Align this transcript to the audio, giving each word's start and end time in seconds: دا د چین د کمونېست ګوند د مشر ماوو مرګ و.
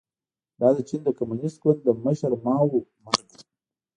دا 0.59 0.69
د 0.77 0.79
چین 0.87 1.01
د 1.05 1.09
کمونېست 1.17 1.57
ګوند 1.63 1.79
د 1.83 1.87
مشر 2.03 2.31
ماوو 2.43 2.79
مرګ 3.03 3.27
و. 3.31 3.37